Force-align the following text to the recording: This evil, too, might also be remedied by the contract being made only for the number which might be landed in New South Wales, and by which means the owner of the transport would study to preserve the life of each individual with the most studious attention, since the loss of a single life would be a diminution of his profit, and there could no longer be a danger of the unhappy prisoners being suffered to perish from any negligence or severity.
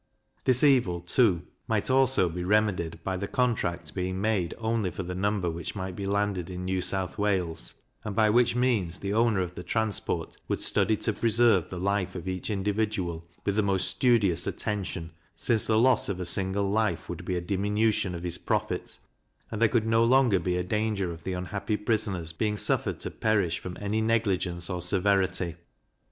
This 0.45 0.63
evil, 0.63 0.99
too, 1.01 1.43
might 1.67 1.87
also 1.87 2.27
be 2.27 2.43
remedied 2.43 2.97
by 3.03 3.17
the 3.17 3.27
contract 3.27 3.93
being 3.93 4.19
made 4.19 4.55
only 4.57 4.89
for 4.89 5.03
the 5.03 5.13
number 5.13 5.47
which 5.47 5.75
might 5.75 5.95
be 5.95 6.07
landed 6.07 6.49
in 6.49 6.65
New 6.65 6.81
South 6.81 7.19
Wales, 7.19 7.75
and 8.03 8.15
by 8.15 8.27
which 8.31 8.55
means 8.55 8.97
the 8.97 9.13
owner 9.13 9.41
of 9.41 9.53
the 9.53 9.61
transport 9.61 10.37
would 10.47 10.59
study 10.63 10.97
to 10.97 11.13
preserve 11.13 11.69
the 11.69 11.77
life 11.77 12.15
of 12.15 12.27
each 12.27 12.49
individual 12.49 13.27
with 13.45 13.55
the 13.55 13.61
most 13.61 13.87
studious 13.89 14.47
attention, 14.47 15.11
since 15.35 15.65
the 15.67 15.77
loss 15.77 16.09
of 16.09 16.19
a 16.19 16.25
single 16.25 16.71
life 16.71 17.07
would 17.07 17.23
be 17.23 17.35
a 17.37 17.41
diminution 17.41 18.15
of 18.15 18.23
his 18.23 18.39
profit, 18.39 18.97
and 19.51 19.61
there 19.61 19.69
could 19.69 19.85
no 19.85 20.03
longer 20.03 20.39
be 20.39 20.57
a 20.57 20.63
danger 20.63 21.11
of 21.11 21.23
the 21.23 21.33
unhappy 21.33 21.77
prisoners 21.77 22.33
being 22.33 22.57
suffered 22.57 22.99
to 22.99 23.11
perish 23.11 23.59
from 23.59 23.77
any 23.79 24.01
negligence 24.01 24.67
or 24.67 24.81
severity. 24.81 25.57